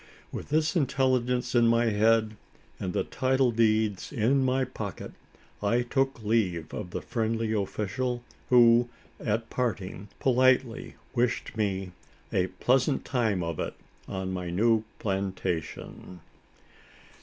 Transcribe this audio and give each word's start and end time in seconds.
With 0.31 0.49
this 0.49 0.75
intelligence 0.75 1.53
in 1.53 1.67
my 1.67 1.91
head, 1.91 2.35
and 2.79 2.91
the 2.91 3.03
title 3.03 3.51
deeds 3.51 4.11
in 4.11 4.43
my 4.43 4.65
pocket, 4.65 5.11
I 5.61 5.83
took 5.83 6.23
leave 6.23 6.73
of 6.73 6.89
the 6.89 7.03
friendly 7.03 7.53
official; 7.53 8.23
who, 8.49 8.89
at 9.19 9.51
parting, 9.51 10.07
politely 10.19 10.95
wished 11.13 11.55
me 11.55 11.91
"a 12.33 12.47
pleasant 12.47 13.05
time 13.05 13.43
of 13.43 13.59
it 13.59 13.75
on 14.07 14.33
my 14.33 14.49
new 14.49 14.85
plantation!" 14.97 16.19